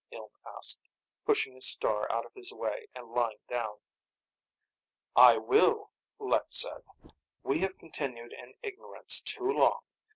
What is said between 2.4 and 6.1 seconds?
way and lying down. "I will,"